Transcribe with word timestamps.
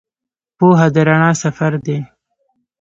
پوهه 0.57 0.87
د 0.93 0.95
رڼا 1.07 1.31
سفر 1.43 1.71
دی. 1.85 1.97